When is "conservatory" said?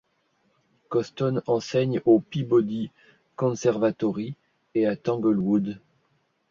3.37-4.33